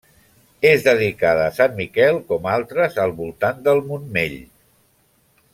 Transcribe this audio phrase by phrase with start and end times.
[0.69, 4.39] És dedicada a sant Miquel, com altres al voltant del Montmell.